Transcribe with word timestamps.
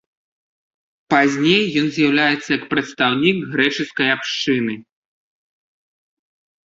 Пазней 1.13 1.63
ён 1.81 1.87
з'яўляецца 1.97 2.49
як 2.57 2.63
прадстаўнік 2.73 3.37
грэчаскай 3.55 4.07
абшчыны. 4.17 4.79